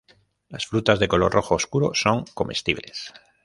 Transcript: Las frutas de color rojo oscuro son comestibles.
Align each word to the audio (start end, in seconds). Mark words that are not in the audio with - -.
Las 0.49 0.65
frutas 0.65 0.97
de 0.97 1.07
color 1.07 1.31
rojo 1.31 1.53
oscuro 1.53 1.91
son 1.93 2.25
comestibles. 2.33 3.13